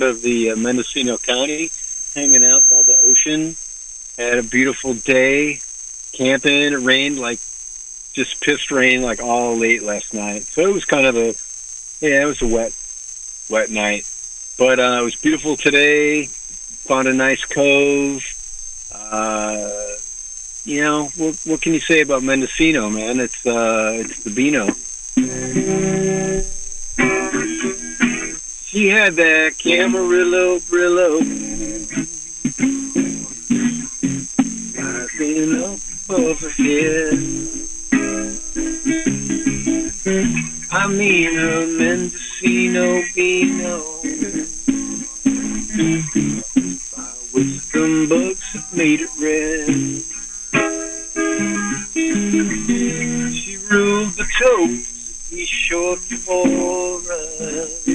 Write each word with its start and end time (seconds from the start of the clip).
part 0.00 0.10
of 0.10 0.22
the 0.22 0.50
uh, 0.50 0.56
Mendocino 0.56 1.18
County, 1.18 1.70
hanging 2.14 2.44
out 2.44 2.66
by 2.68 2.82
the 2.82 2.98
ocean. 3.02 3.56
Had 4.16 4.38
a 4.38 4.42
beautiful 4.42 4.94
day, 4.94 5.60
camping. 6.12 6.72
It 6.72 6.80
rained 6.80 7.18
like 7.18 7.38
just 8.12 8.40
pissed 8.40 8.70
rain 8.70 9.02
like 9.02 9.22
all 9.22 9.56
late 9.56 9.82
last 9.82 10.14
night. 10.14 10.44
So 10.44 10.62
it 10.62 10.72
was 10.72 10.84
kind 10.84 11.06
of 11.06 11.16
a 11.16 11.34
yeah, 12.04 12.22
it 12.22 12.26
was 12.26 12.42
a 12.42 12.46
wet, 12.46 12.74
wet 13.48 13.70
night. 13.70 14.06
But 14.58 14.78
uh, 14.78 14.98
it 15.00 15.04
was 15.04 15.16
beautiful 15.16 15.56
today. 15.56 16.26
Found 16.86 17.08
a 17.08 17.14
nice 17.14 17.44
cove. 17.44 18.24
Uh, 18.92 19.70
you 20.64 20.80
know 20.80 21.04
what? 21.16 21.38
What 21.44 21.62
can 21.62 21.74
you 21.74 21.80
say 21.80 22.00
about 22.00 22.22
Mendocino, 22.22 22.88
man? 22.90 23.20
It's 23.20 23.46
uh, 23.46 24.02
it's 24.04 24.22
the 24.22 24.30
Beano. 24.30 25.99
She 28.70 28.86
had 28.86 29.14
that 29.16 29.58
Camarillo 29.58 30.60
Brillo. 30.60 31.18
Above 36.08 36.40
her 36.40 36.50
head. 36.50 37.18
I 40.70 40.86
mean 40.86 41.36
a 41.36 41.66
Mendocino 41.66 43.02
Beano. 43.12 43.82
My 46.96 47.12
wisdom 47.34 48.08
bugs 48.08 48.46
have 48.52 48.72
made 48.72 49.00
it 49.00 49.10
red. 49.18 50.04
She 53.34 53.56
ruled 53.68 54.12
the 54.14 54.26
toast, 54.38 54.89
be 55.30 55.44
short 55.46 56.00
for 56.00 56.98
us. 57.12 57.86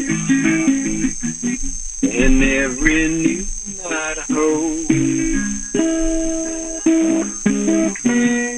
And 2.01 2.43
every 2.43 3.07
new 3.09 3.45
Idaho. 3.85 4.69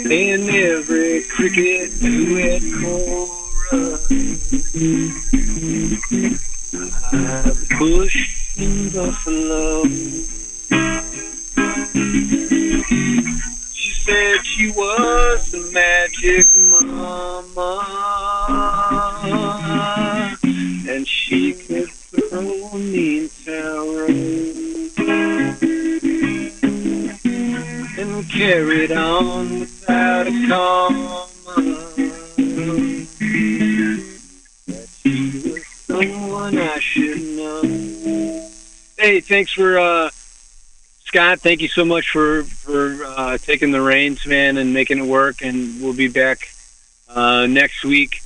And 0.09 0.49
every 0.49 1.23
cricket 1.23 1.99
duet 1.99 2.61
chorus. 2.79 4.11
I 7.11 7.53
push 7.77 8.57
in 8.57 8.89
Buffalo. 8.89 9.83
Said 14.07 14.45
she 14.45 14.71
was 14.71 15.51
the 15.51 15.69
magic 15.73 16.55
mama, 16.55 17.83
and 20.87 21.05
she 21.05 21.51
could 21.51 21.89
throw 21.91 22.71
me 22.77 23.19
in 23.19 23.29
tarot 23.43 24.07
and 27.97 28.29
carried 28.29 28.93
on 28.93 29.59
without 29.59 30.27
a 30.27 30.47
comma. 30.47 31.27
That 34.67 34.87
she 35.01 35.51
was 35.51 35.67
someone 35.67 36.57
I 36.57 36.79
should 36.79 37.21
know. 37.35 37.61
Hey, 38.97 39.19
thanks 39.19 39.51
for 39.51 39.77
uh, 39.77 40.09
Scott. 41.17 41.39
Thank 41.39 41.61
you 41.61 41.67
so 41.67 41.83
much 41.83 42.11
for 42.11 42.43
for 42.43 43.03
uh, 43.03 43.39
taking 43.39 43.71
the 43.71 43.81
reins, 43.81 44.27
man, 44.27 44.57
and 44.57 44.71
making 44.71 44.99
it 44.99 45.05
work. 45.07 45.41
And 45.41 45.81
we'll 45.81 45.95
be 45.95 46.09
back 46.09 46.47
uh, 47.09 47.47
next 47.47 47.83
week. 47.83 48.21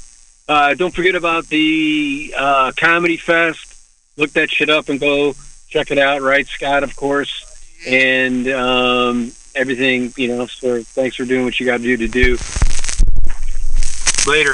Uh, 0.46 0.74
don't 0.74 0.94
forget 0.94 1.16
about 1.16 1.48
the 1.48 2.34
uh, 2.38 2.74
comedy 2.76 3.16
fest. 3.16 3.78
Look 4.18 4.32
that 4.34 4.52
shit 4.52 4.70
up 4.70 4.90
and 4.90 5.00
go 5.00 5.36
check 5.70 5.90
it 5.90 6.00
out. 6.00 6.22
Right, 6.22 6.46
Scott, 6.46 6.84
of 6.84 6.94
course, 6.98 7.32
and 7.88 8.50
um, 8.50 9.32
everything. 9.56 10.12
You 10.18 10.36
know. 10.36 10.48
So 10.48 10.84
thanks 10.84 11.16
for 11.16 11.24
doing 11.24 11.46
what 11.46 11.58
you 11.62 11.66
got 11.66 11.78
to 11.78 11.84
do 11.84 11.96
to 11.96 12.10
do. 12.10 12.38
Later. 14.30 14.54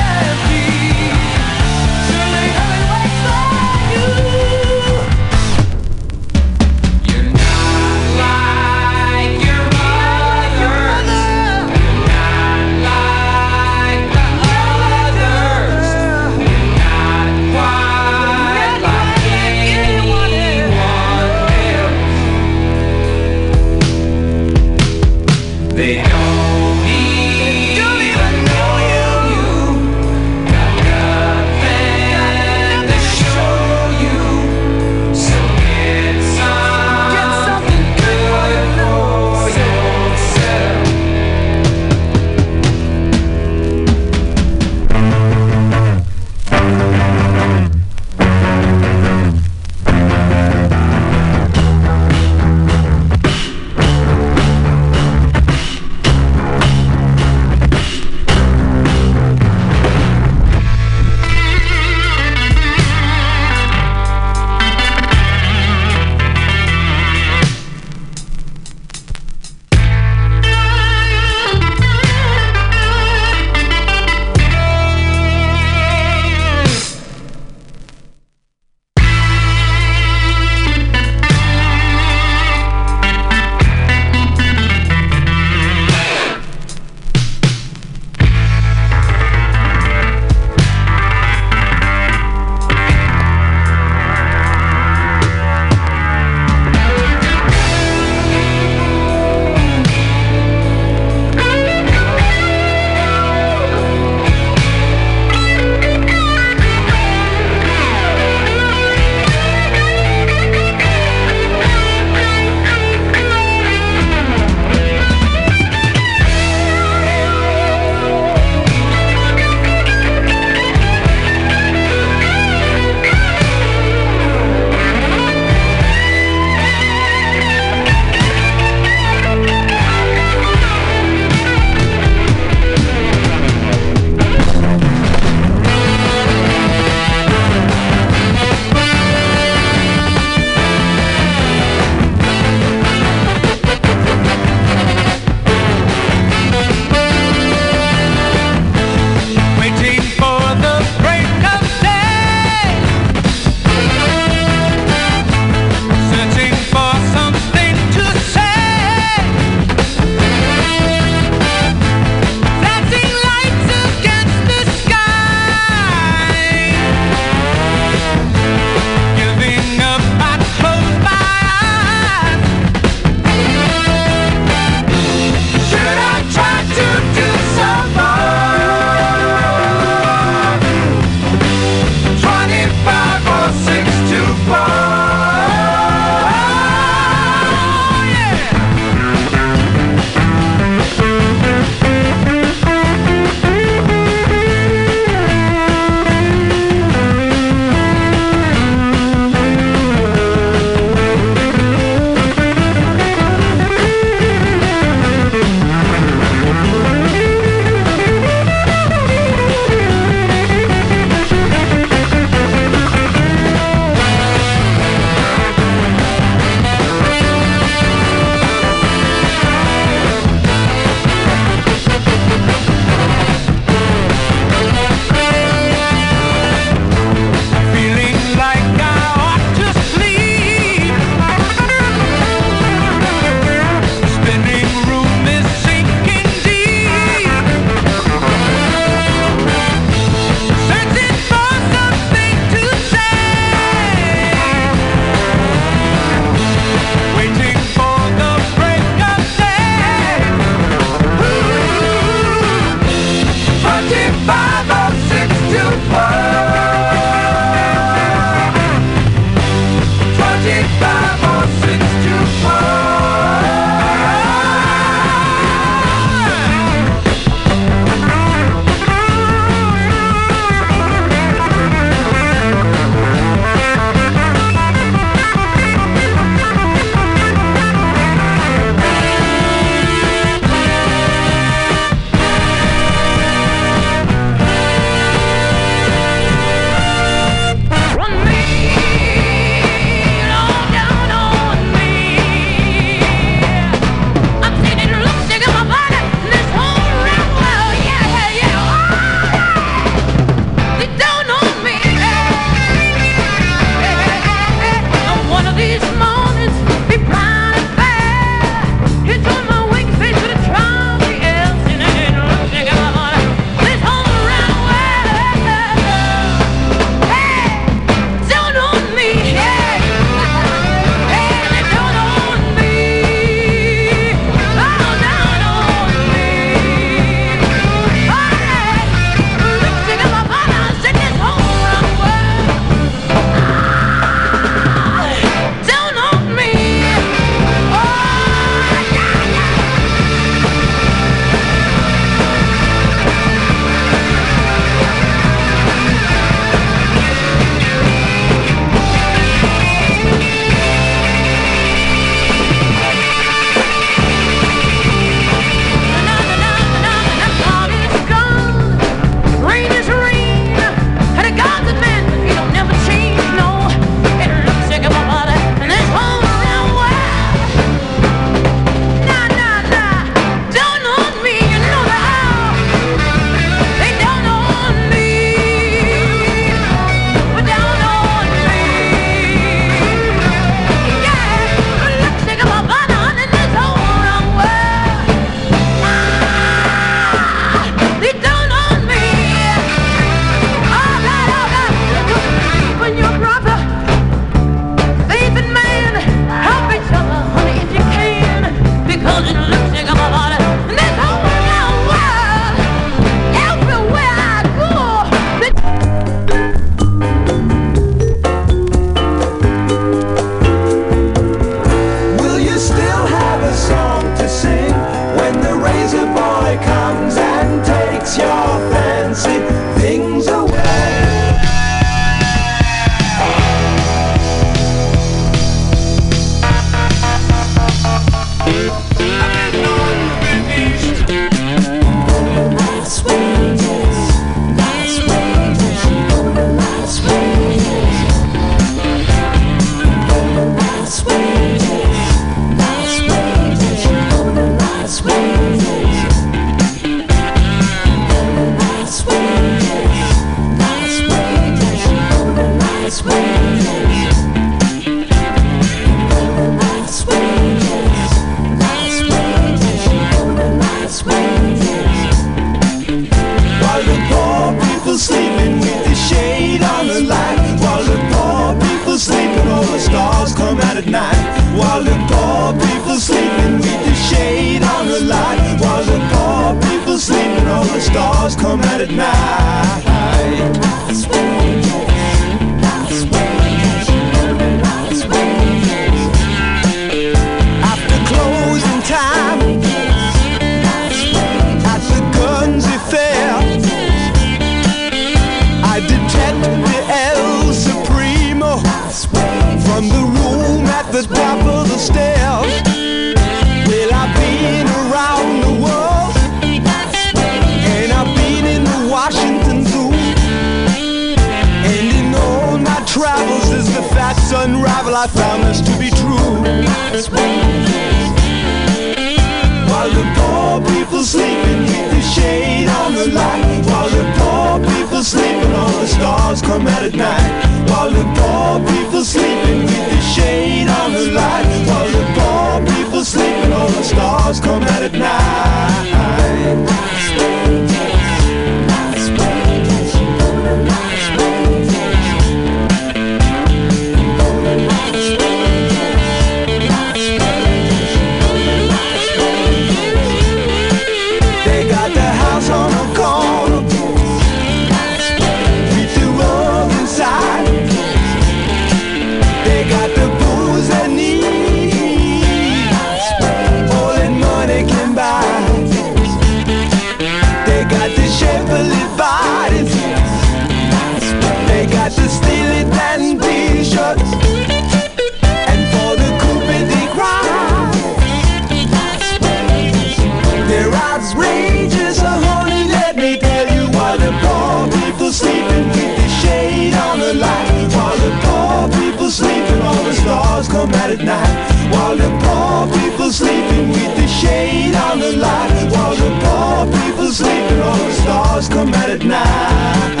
come 590.61 590.73
out 590.75 590.91
at 590.91 591.03
night 591.03 591.71
While 591.73 591.97
the 591.97 592.09
poor 592.21 592.79
people 592.79 593.11
sleeping 593.11 593.69
with 593.69 593.95
the 593.95 594.07
shade 594.07 594.75
on 594.75 594.99
the 594.99 595.13
light 595.13 595.71
While 595.71 595.95
the 595.95 596.09
poor 596.21 596.81
people 596.81 597.07
sleeping 597.11 597.61
all 597.61 597.77
the 597.77 597.93
stars 597.93 598.47
come 598.47 598.73
out 598.73 598.89
at 598.89 599.03
night. 599.03 600.00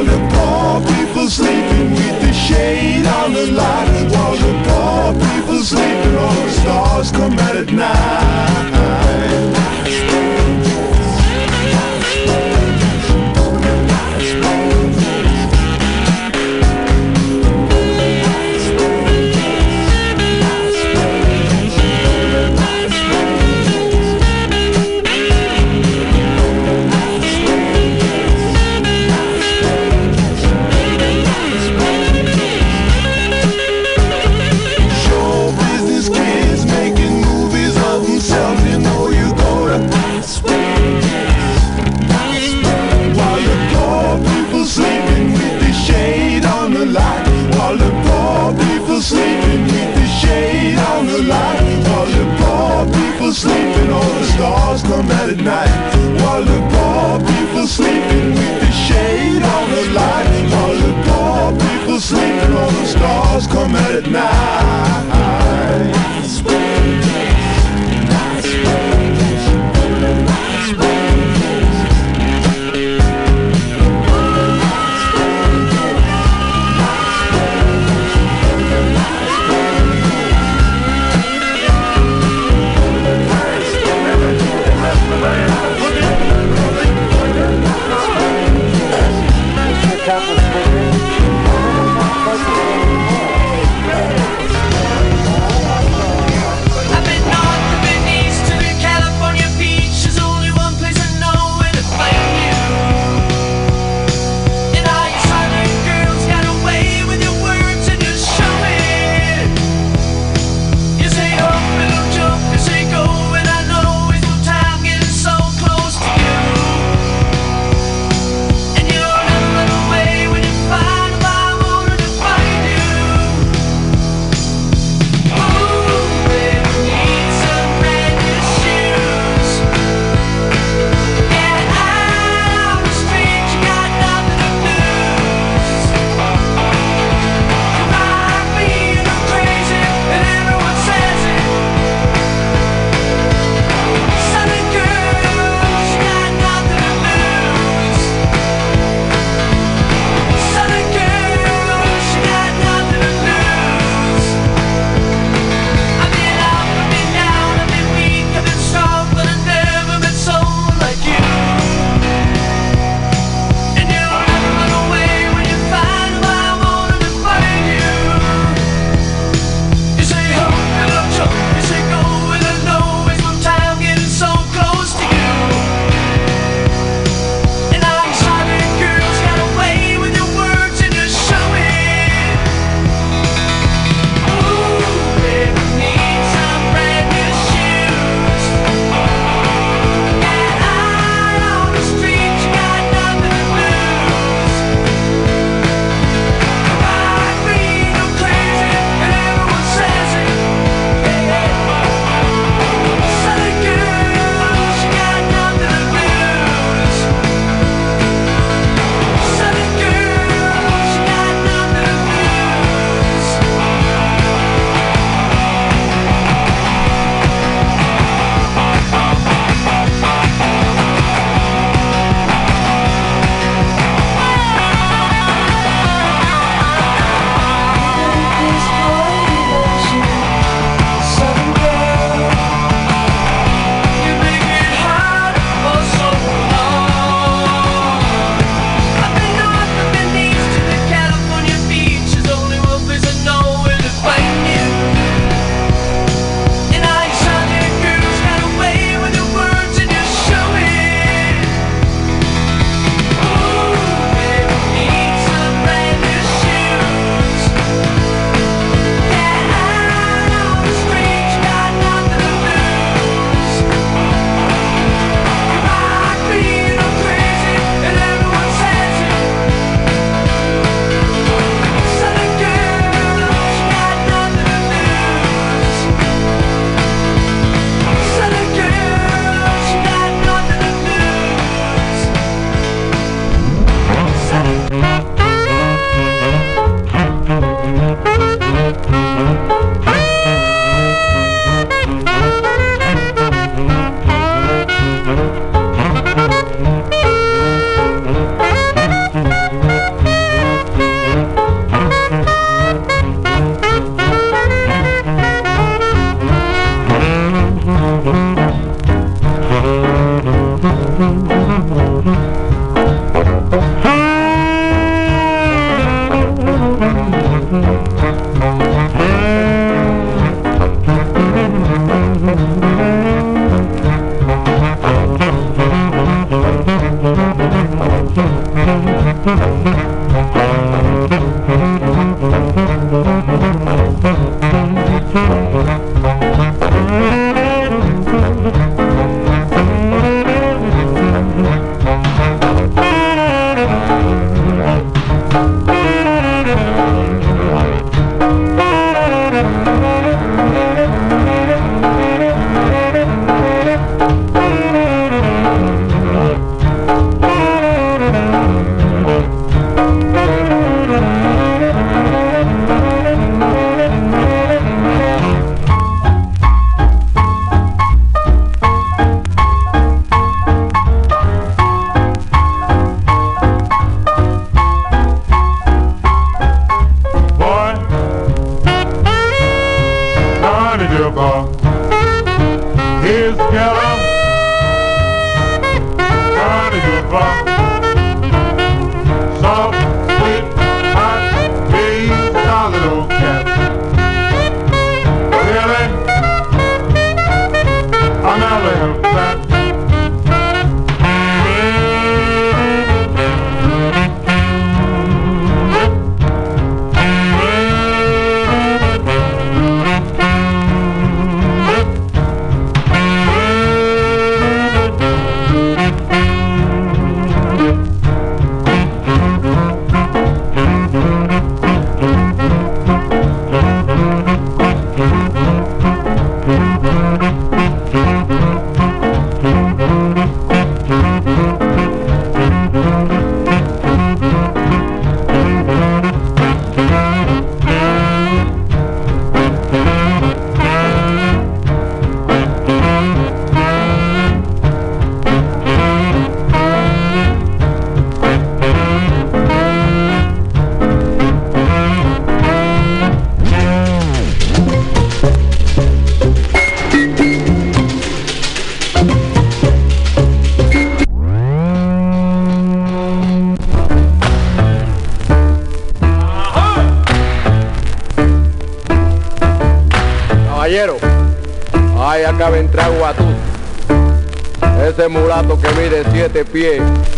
While 0.00 0.08
the 0.08 0.16
poor 0.32 0.80
people 0.96 1.28
sleeping 1.28 1.90
with 1.90 2.22
the 2.22 2.32
shade 2.32 3.04
on 3.04 3.34
the 3.34 3.52
light 3.52 4.08
While 4.10 4.34
the 4.34 4.52
poor 4.64 5.12
people 5.12 5.62
sleeping 5.62 6.16
all 6.16 6.32
the 6.32 6.50
stars 6.52 7.12
come 7.12 7.38
out 7.38 7.56
at 7.56 7.70
night. 7.70 9.69
clouds 63.46 63.46
come 63.46 64.16
out. 64.16 65.19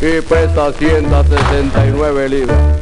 Y 0.03 0.21
pesa 0.21 0.73
169 0.73 2.29
libras. 2.29 2.82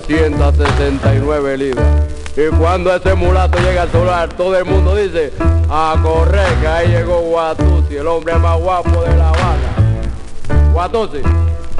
269 0.00 1.58
libras. 1.58 1.86
Y 2.34 2.48
cuando 2.56 2.94
ese 2.94 3.14
mulato 3.14 3.58
llega 3.58 3.82
al 3.82 3.92
solar, 3.92 4.28
todo 4.30 4.56
el 4.56 4.64
mundo 4.64 4.96
dice, 4.96 5.32
a 5.68 5.94
correr, 6.02 6.48
que 6.62 6.66
ahí 6.66 6.88
llegó 6.88 7.20
Guatusi, 7.20 7.96
el 7.96 8.06
hombre 8.06 8.34
más 8.38 8.58
guapo 8.58 9.02
de 9.02 9.14
La 9.16 9.28
Habana. 9.28 10.70
Guatusi, 10.72 11.18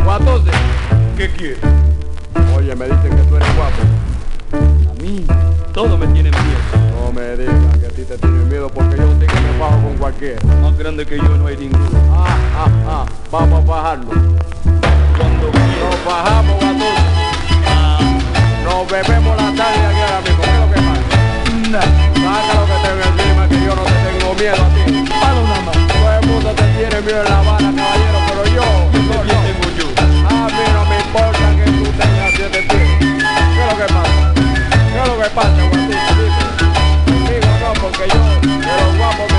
Guatusi. 0.04 0.50
¿Qué 1.16 1.30
quieres? 1.30 1.58
Oye, 2.54 2.76
me 2.76 2.84
dicen 2.84 3.16
que 3.16 3.22
tú 3.22 3.36
eres 3.36 3.48
guapo. 3.56 4.90
A 4.90 5.02
mí, 5.02 5.24
todo 5.72 5.96
me 5.96 6.06
tiene 6.08 6.30
miedo. 6.30 6.92
No 7.00 7.12
me 7.12 7.34
digas 7.34 7.78
que 7.78 7.86
a 7.86 7.90
ti 7.90 8.02
te 8.02 8.18
tiene 8.18 8.44
miedo 8.44 8.68
porque 8.68 8.96
yo 8.98 9.08
sí 9.18 9.26
que 9.26 9.40
me 9.40 9.58
bajo 9.58 9.80
con 9.82 9.96
cualquiera. 9.96 10.38
Más 10.60 10.76
grande 10.76 11.06
que 11.06 11.16
yo 11.16 11.28
no 11.38 11.46
hay 11.46 11.56
ninguno. 11.56 11.98
Ah, 12.12 12.36
ah, 12.56 12.68
ah, 12.88 13.06
vamos 13.30 13.62
a 13.62 13.66
bajarlo. 13.66 14.10
Cuando 15.16 15.46
nos 15.46 16.04
bajamos, 16.04 16.56
Guatusi. 16.60 17.21
Nos 18.72 18.90
bebemos 18.90 19.36
la 19.36 19.52
tarde 19.52 19.84
aquí 19.84 20.00
ahora 20.00 20.20
mismo. 20.22 20.42
¿Qué 20.42 20.48
es 20.48 20.58
lo 20.58 20.68
que 20.72 20.80
pasa? 20.80 21.02
Saca 22.24 22.52
lo 22.56 22.64
que 22.64 22.76
tengo 22.82 23.04
encima, 23.12 23.42
que 23.46 23.58
yo 23.66 23.72
no 23.76 23.82
te 23.84 23.96
tengo 24.08 24.28
miedo 24.32 24.62
a 24.64 24.68
ti. 24.72 24.82
Palo 25.20 25.40
nada 25.44 25.60
más. 25.60 25.76
Todo 25.92 26.08
el 26.18 26.26
mundo 26.26 26.48
te 26.56 26.64
tiene 26.72 26.98
miedo 27.02 27.20
en 27.22 27.28
La 27.28 27.38
Habana, 27.40 27.68
caballero, 27.76 28.18
pero 28.28 28.42
yo, 28.56 28.64
¿Qué 28.92 28.98
no, 28.98 29.12
no. 29.12 29.36
A 30.32 30.48
mí 30.48 30.64
no 30.72 30.82
me 30.88 30.96
importa 31.04 31.46
que 31.54 31.64
tú 31.70 31.84
tengas 32.00 32.32
siete 32.34 32.60
pies. 32.62 32.90
¿Qué 32.98 33.60
es 33.60 33.66
lo 33.68 33.76
que 33.76 33.88
pasa? 33.92 34.32
¿Qué 34.34 34.98
es 35.02 35.06
lo 35.06 35.16
que 35.20 35.28
pasa. 35.36 35.60
Conmigo 37.04 37.50
no, 37.60 37.70
porque 37.78 38.04
yo 38.08 38.20
de 38.56 38.72
los 38.80 38.96
guapos 38.96 39.31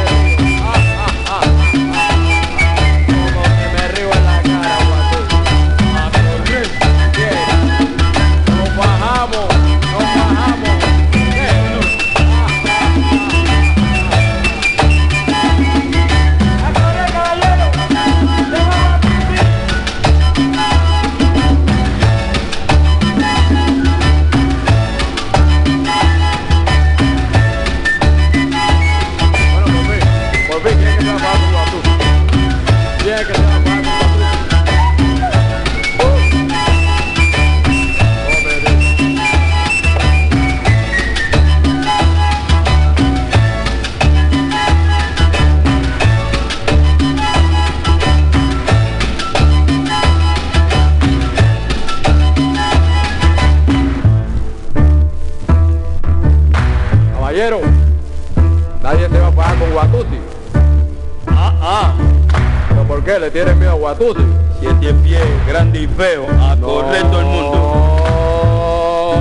Guatusi? 63.84 64.24
Siete 64.62 64.94
pies, 65.04 65.20
grande 65.46 65.82
y 65.82 65.88
feo. 65.88 66.26
A 66.40 66.56
correr 66.56 67.02
todo 67.02 67.20
el 67.20 67.26
mundo. 67.26 67.58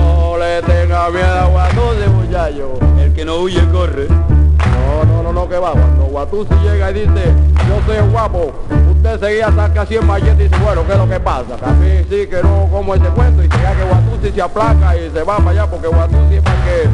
No 0.05 0.37
le 0.37 0.61
tenga 0.61 1.09
miedo 1.09 1.59
a 1.59 1.69
muchacho. 2.07 2.79
El 2.97 3.11
que 3.11 3.25
no 3.25 3.39
huye, 3.39 3.59
corre. 3.73 4.07
No, 4.07 5.03
no, 5.03 5.21
no, 5.21 5.33
no, 5.33 5.49
que 5.49 5.57
va. 5.57 5.71
Cuando 5.71 6.05
Guatusi 6.05 6.53
llega 6.63 6.91
y 6.91 6.93
dice, 6.93 7.33
yo 7.67 7.81
soy 7.85 8.09
guapo, 8.09 8.53
usted 8.95 9.19
seguía 9.19 9.51
saca 9.51 9.85
100 9.85 10.07
malletas 10.07 10.39
y 10.39 10.43
dice, 10.43 10.55
bueno, 10.63 10.85
¿qué 10.87 10.93
es 10.93 10.97
lo 10.97 11.09
que 11.09 11.19
pasa? 11.19 11.57
Que 11.57 11.65
a 11.65 11.73
mí 11.73 12.05
sí 12.09 12.27
que 12.27 12.41
no 12.41 12.69
como 12.71 12.95
ese 12.95 13.09
cuento 13.09 13.43
y 13.43 13.47
se 13.47 13.57
que 13.57 13.83
Guatusi 13.83 14.31
se 14.33 14.41
aplaca 14.41 14.95
y 14.95 15.11
se 15.11 15.23
va 15.23 15.39
para 15.39 15.49
allá 15.49 15.67
porque 15.67 15.87
Guatusi 15.87 16.35
es 16.35 16.41
para 16.41 16.63
que 16.63 16.87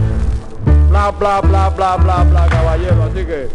bla, 0.90 1.12
bla, 1.12 1.42
bla, 1.42 1.70
bla, 1.70 1.98
bla, 1.98 2.24
bla, 2.24 2.48
caballero. 2.48 3.04
Así 3.04 3.26
que 3.26 3.48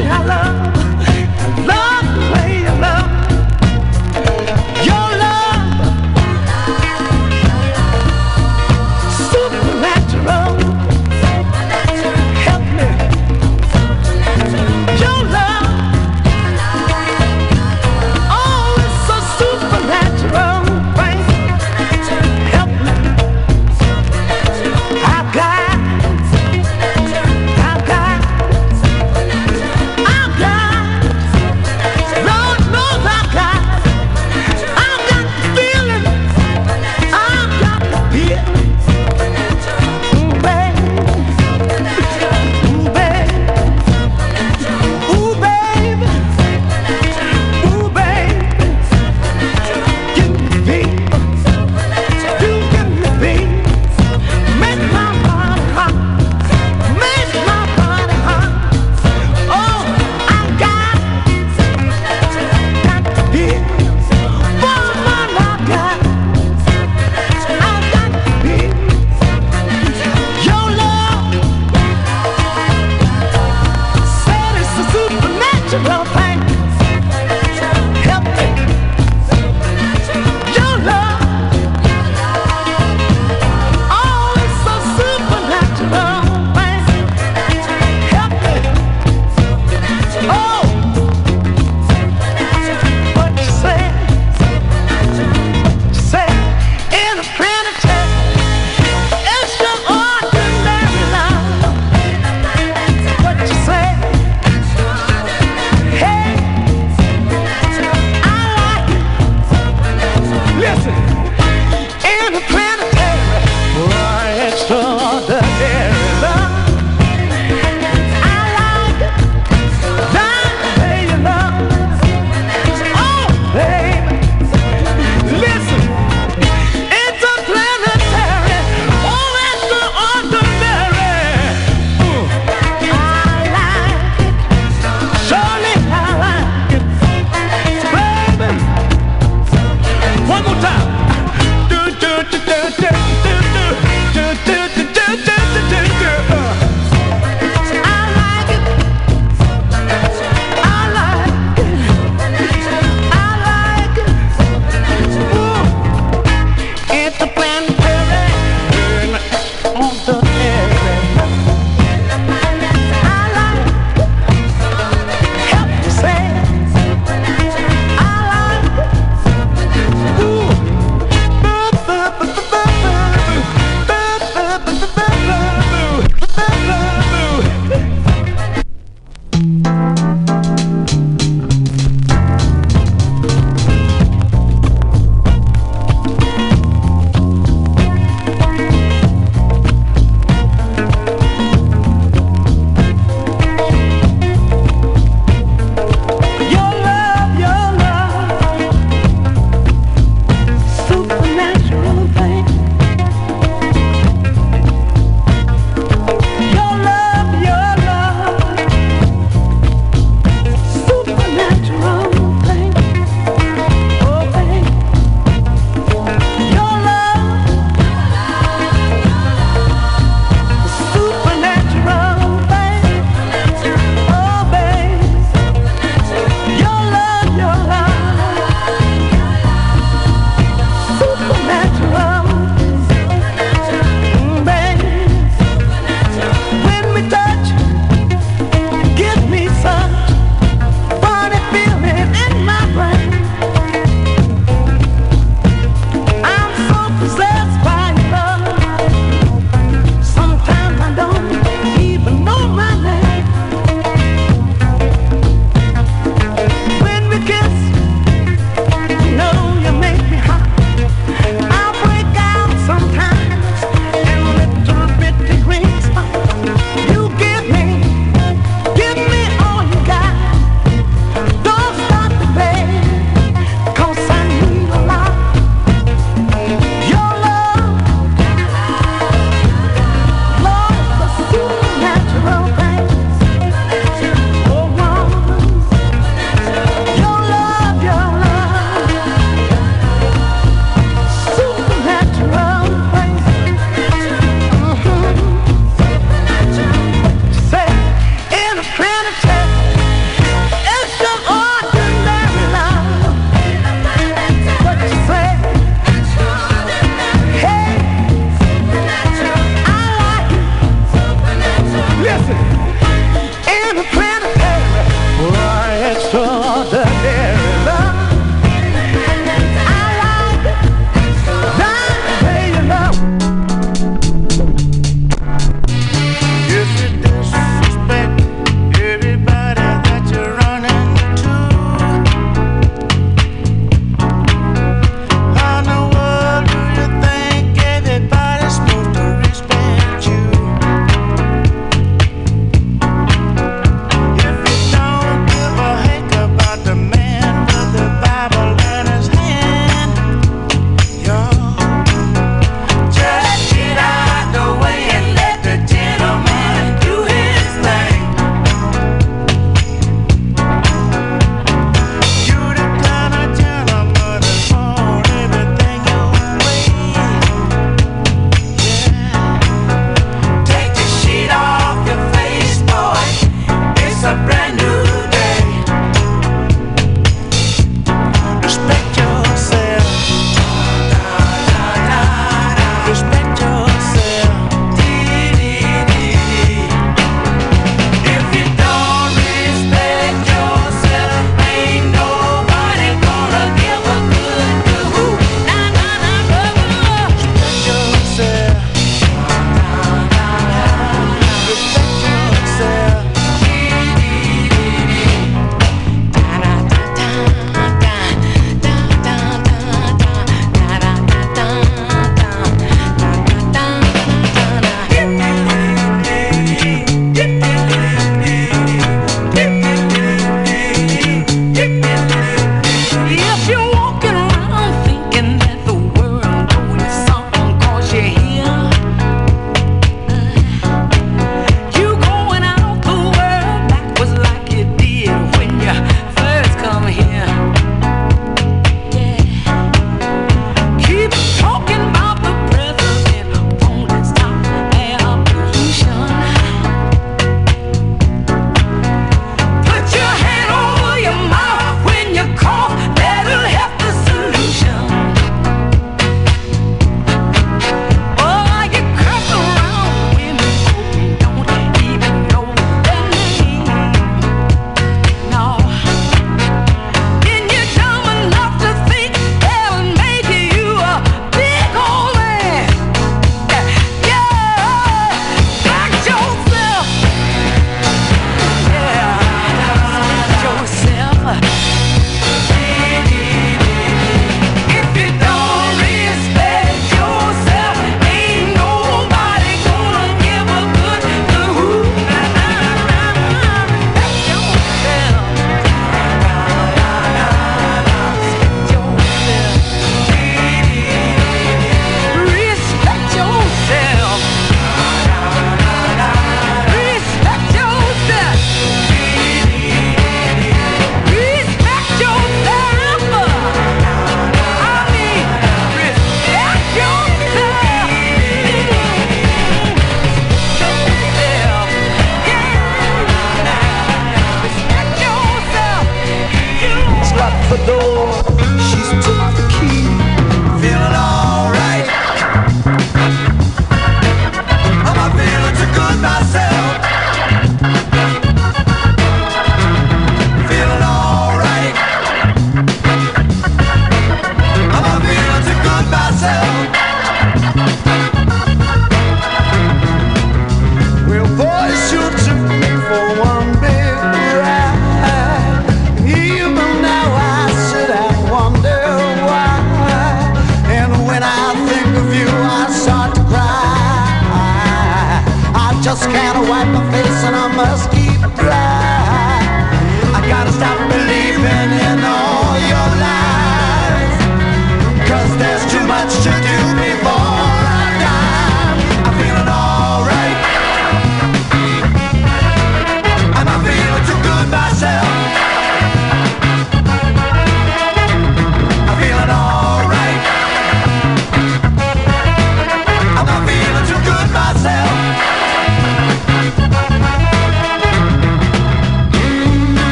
Hey! 0.00 0.77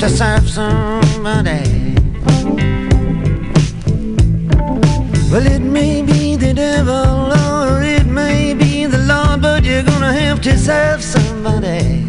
To 0.00 0.08
serve 0.08 0.48
somebody. 0.48 1.94
Well, 5.30 5.44
it 5.44 5.60
may 5.60 6.02
be 6.02 6.36
the 6.36 6.54
devil 6.54 7.32
or 7.32 7.82
it 7.82 8.06
may 8.06 8.54
be 8.54 8.86
the 8.86 8.98
Lord, 8.98 9.42
but 9.42 9.64
you're 9.64 9.82
gonna 9.82 10.12
have 10.12 10.40
to 10.42 10.56
serve 10.56 11.02
somebody. 11.02 12.06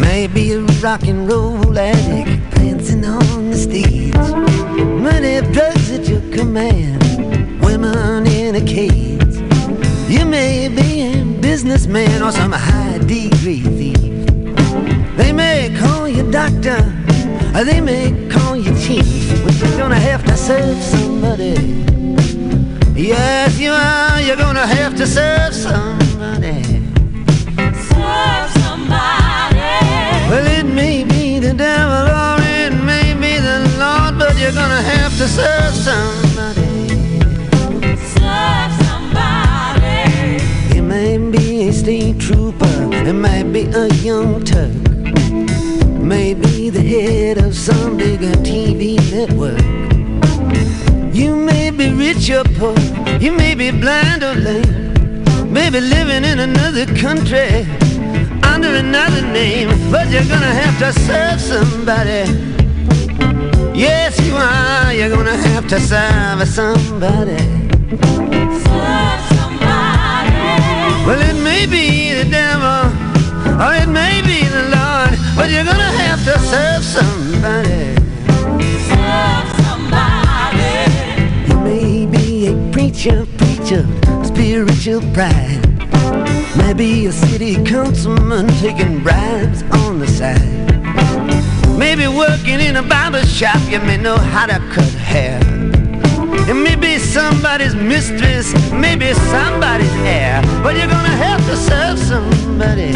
Maybe 0.00 0.52
a 0.52 0.60
rock 0.80 1.02
and 1.02 1.30
roll 1.30 1.78
addict 1.78 2.54
dancing 2.54 3.04
on 3.04 3.50
the 3.50 3.56
stage. 3.56 4.14
Money, 5.04 5.40
drugs 5.52 5.90
at 5.90 6.08
your 6.08 6.22
command, 6.32 7.02
women 7.62 8.26
in 8.26 8.54
a 8.54 8.64
cage. 8.64 9.36
You 10.08 10.24
may 10.24 10.68
be 10.68 11.02
a 11.12 11.24
businessman 11.40 12.22
or 12.22 12.32
some 12.32 12.52
high 12.52 12.98
degree. 12.98 13.79
They 15.20 15.32
may 15.32 15.76
call 15.78 16.08
you 16.08 16.30
doctor, 16.30 16.80
or 17.54 17.64
they 17.64 17.80
may 17.80 18.28
call 18.30 18.56
you 18.56 18.72
chief, 18.78 19.44
but 19.44 19.54
you're 19.60 19.76
gonna 19.76 20.04
have 20.10 20.24
to 20.24 20.34
serve 20.36 20.78
somebody. 20.82 21.54
Yes, 22.96 23.58
you 23.58 23.70
are. 23.70 24.20
You're 24.22 24.36
gonna 24.36 24.66
have 24.66 24.96
to 24.96 25.06
serve 25.06 25.52
somebody. 25.54 26.62
Serve 27.90 28.48
somebody. 28.64 29.60
Well, 30.30 30.46
it 30.58 30.64
may 30.64 31.04
be 31.04 31.38
the 31.38 31.52
devil 31.52 32.06
or 32.24 32.36
it 32.40 32.74
may 32.90 33.12
be 33.24 33.32
the 33.48 33.58
Lord, 33.78 34.18
but 34.18 34.38
you're 34.38 34.56
gonna 34.62 34.82
have 34.94 35.12
to 35.18 35.26
serve 35.28 35.74
somebody. 35.88 36.88
Serve 38.16 38.72
somebody. 38.88 39.98
It 40.76 40.82
may 40.82 41.18
be 41.18 41.68
a 41.68 41.72
state 41.72 42.18
trooper, 42.18 42.76
it 43.08 43.12
might 43.12 43.52
be 43.52 43.62
a 43.82 43.86
young 44.08 44.44
Turk, 44.44 44.72
maybe 46.10 46.70
the 46.70 46.82
head 46.82 47.38
of 47.38 47.54
some 47.54 47.96
bigger 47.96 48.32
TV 48.42 48.98
network. 49.12 49.62
You 51.14 51.36
may 51.36 51.70
be 51.70 51.88
rich 51.92 52.28
or 52.30 52.42
poor, 52.58 52.76
you 53.20 53.30
may 53.30 53.54
be 53.54 53.70
blind 53.70 54.24
or 54.24 54.34
lame, 54.34 55.22
maybe 55.52 55.78
living 55.80 56.24
in 56.24 56.40
another 56.40 56.86
country 57.06 57.64
under 58.42 58.70
another 58.86 59.22
name, 59.22 59.68
but 59.92 60.10
you're 60.10 60.30
gonna 60.34 60.56
have 60.62 60.76
to 60.84 60.90
serve 61.06 61.40
somebody. 61.40 62.22
Yes, 63.78 64.18
you 64.26 64.34
are. 64.34 64.92
You're 64.92 65.14
gonna 65.16 65.40
have 65.50 65.68
to 65.68 65.78
serve 65.78 66.40
somebody. 66.48 67.38
Serve 68.66 69.20
somebody. 69.38 70.34
Well, 71.06 71.20
it 71.30 71.38
may 71.50 71.66
be 71.66 71.86
the 72.20 72.26
devil, 72.28 72.82
or 73.62 73.72
it 73.82 73.88
may 73.88 74.16
be 74.30 74.38
the 74.56 74.62
Lord, 74.74 74.79
but 75.40 75.50
you're 75.50 75.64
gonna 75.64 75.92
have 76.04 76.22
to 76.22 76.38
serve 76.52 76.84
somebody. 76.84 77.96
Serve 78.90 79.48
somebody. 79.64 80.74
You 81.48 81.56
may 81.60 82.04
be 82.04 82.48
a 82.48 82.54
preacher, 82.72 83.26
preacher, 83.38 83.86
spiritual 84.22 85.00
pride. 85.14 85.62
Maybe 86.58 87.06
a 87.06 87.12
city 87.12 87.54
councilman 87.64 88.48
taking 88.60 89.02
bribes 89.02 89.62
on 89.84 89.98
the 89.98 90.06
side. 90.06 90.58
Maybe 91.78 92.06
working 92.06 92.60
in 92.60 92.76
a 92.76 92.82
barber 92.82 93.24
shop, 93.24 93.60
you 93.70 93.80
may 93.80 93.96
know 93.96 94.18
how 94.18 94.44
to 94.44 94.58
cut 94.74 94.92
hair. 95.12 95.40
It 96.50 96.58
may 96.66 96.76
be 96.76 96.98
somebody's 96.98 97.74
mistress, 97.74 98.52
maybe 98.70 99.14
somebody's 99.32 99.96
heir, 100.04 100.42
but 100.62 100.76
you're 100.76 100.92
gonna 100.96 101.18
have 101.26 101.40
to 101.46 101.56
serve 101.56 101.98
somebody. 101.98 102.92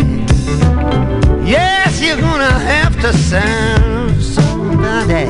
Yes, 1.46 2.00
you're 2.00 2.16
gonna 2.16 2.50
have 2.50 2.98
to 3.02 3.12
serve 3.12 4.22
somebody. 4.22 5.26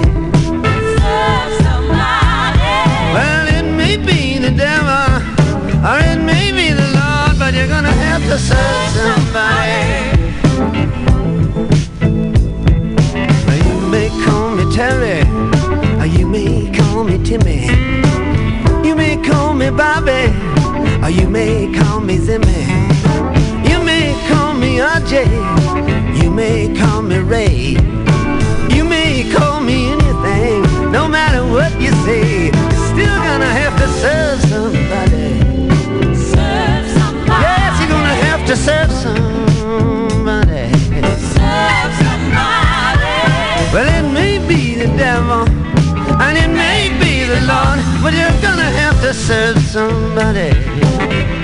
Serve 1.03 1.53
somebody. 1.67 2.61
Well, 3.15 3.47
it 3.49 3.65
may 3.65 3.97
be 3.97 4.39
the 4.39 4.53
devil, 4.53 5.11
or 5.85 5.99
it 5.99 6.21
may 6.23 6.53
be 6.53 6.73
the 6.73 6.89
Lord, 6.95 7.37
but 7.39 7.53
you're 7.55 7.67
gonna 7.67 7.91
have 7.91 8.23
to 8.31 8.39
serve 8.39 8.91
somebody. 8.95 10.15
Well, 13.47 13.61
you 13.67 13.77
may 13.91 14.09
call 14.25 14.51
me 14.55 14.65
Terry, 14.73 15.21
or 16.01 16.07
you 16.07 16.27
may 16.29 16.71
call 16.79 17.03
me 17.03 17.19
Timmy. 17.25 17.67
You 18.87 18.95
may 18.95 19.17
call 19.17 19.53
me 19.53 19.71
Bobby, 19.71 20.33
or 21.03 21.11
you 21.11 21.29
may 21.29 21.73
call 21.75 21.99
me 21.99 22.19
Zimmy. 22.19 22.63
You 23.69 23.83
may 23.83 24.15
call 24.29 24.55
me 24.55 24.79
RJ, 24.79 25.27
may 26.35 26.75
call 26.75 27.01
me 27.01 27.19
Ray. 27.19 27.77
You 28.75 28.85
may 28.85 29.31
call 29.33 29.61
me 29.61 29.93
anything, 29.93 30.91
no 30.91 31.07
matter 31.07 31.47
what 31.47 31.73
you 31.81 31.93
say. 32.05 32.47
You're 32.47 32.87
still 32.93 33.19
gonna 33.29 33.53
have 33.63 33.75
to 33.79 33.87
serve 34.03 34.41
somebody. 34.53 35.29
Serve 36.15 36.87
somebody. 36.99 37.43
Yes, 37.47 37.81
you're 37.81 37.89
gonna 37.89 38.19
have 38.27 38.45
to 38.51 38.57
serve 38.57 38.91
somebody. 38.91 40.73
Serve 41.39 41.93
somebody. 42.03 43.15
Well, 43.73 43.89
it 43.99 44.13
may 44.13 44.39
be 44.49 44.75
the 44.75 44.89
devil, 44.97 45.49
and 46.21 46.37
it 46.37 46.49
may 46.49 46.91
be 46.99 47.25
the 47.25 47.41
Lord, 47.47 47.79
but 48.03 48.13
you're 48.13 48.41
gonna 48.43 48.71
have 48.83 49.01
to 49.03 49.15
serve 49.15 49.59
somebody. 49.59 51.44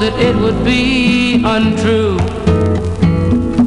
That 0.00 0.18
it 0.18 0.34
would 0.34 0.64
be 0.64 1.42
untrue. 1.44 2.16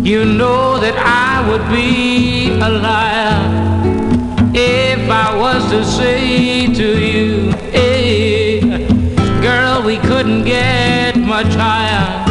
You 0.02 0.26
know 0.26 0.80
that 0.80 0.98
I 0.98 1.48
would 1.48 1.66
be 1.70 2.50
a 2.60 2.70
liar 2.70 3.38
if 4.56 5.10
I 5.10 5.38
was 5.38 5.70
to 5.70 5.86
say 5.86 6.74
to 6.74 6.88
you, 7.00 7.52
hey, 7.72 8.62
girl, 9.42 9.84
we 9.84 9.98
couldn't 9.98 10.44
get 10.44 11.18
much 11.18 11.54
higher. 11.54 12.26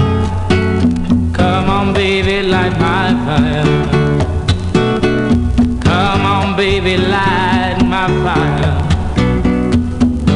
Come 1.32 1.70
on, 1.70 1.94
baby, 1.94 2.42
light 2.42 2.76
my 2.80 3.08
fire. 3.24 3.64
Come 5.80 6.22
on, 6.26 6.56
baby, 6.56 6.96
light 6.96 7.78
my 7.84 8.08
fire 8.24 8.82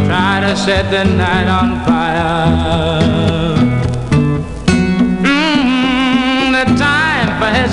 try 0.07 0.41
to 0.41 0.57
set 0.57 0.91
the 0.91 1.05
night 1.05 1.49
on 1.49 1.85
fire. 1.85 3.56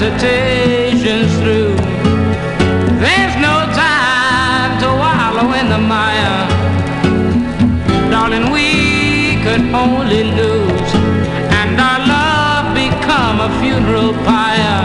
Hesitation's 0.04 1.32
through. 1.40 1.76
There's 3.00 3.36
no 3.40 3.56
time 3.72 4.72
to 4.82 4.88
wallow 5.04 5.48
in 5.60 5.70
the 5.70 5.78
mire. 5.78 6.44
Darling, 8.12 8.52
we 8.52 9.38
could 9.44 9.64
only 9.74 10.24
lose, 10.24 10.92
and 11.60 11.80
our 11.80 12.00
love 12.16 12.66
become 12.76 13.38
a 13.48 13.50
funeral 13.62 14.12
pyre. 14.28 14.84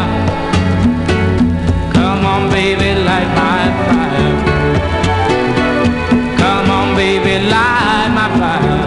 Come 1.92 2.24
on, 2.24 2.50
baby, 2.50 2.90
light 3.08 3.30
my 3.42 3.62
fire. 3.86 4.34
Come 6.38 6.70
on, 6.78 6.88
baby, 6.94 7.34
light 7.54 8.10
my 8.18 8.28
fire. 8.40 8.86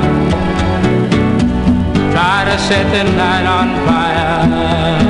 Try 2.14 2.46
to 2.50 2.58
set 2.68 2.86
the 2.96 3.04
night 3.20 3.46
on 3.46 3.68
fire. 3.86 5.01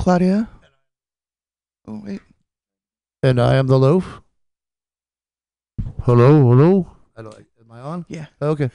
Claudia. 0.00 0.48
Oh 1.86 2.00
wait. 2.02 2.22
And 3.22 3.38
I 3.38 3.56
am 3.56 3.66
the 3.66 3.78
loaf. 3.78 4.22
Hello, 6.04 6.40
hello. 6.48 6.90
I 7.14 7.20
don't, 7.20 7.36
am 7.36 7.70
I 7.70 7.80
on? 7.80 8.06
Yeah. 8.08 8.26
Oh, 8.40 8.56
okay. 8.56 8.70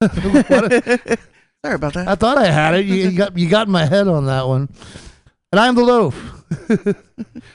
Sorry 0.02 1.76
about 1.76 1.94
that. 1.94 2.08
I 2.08 2.16
thought 2.16 2.38
I 2.38 2.46
had 2.46 2.74
it. 2.74 2.86
You, 2.86 2.96
you 2.96 3.16
got 3.16 3.38
you 3.38 3.48
got 3.48 3.68
my 3.68 3.86
head 3.86 4.08
on 4.08 4.26
that 4.26 4.48
one. 4.48 4.68
And 5.52 5.60
I'm 5.60 5.76
the 5.76 5.84
loaf. 5.84 6.44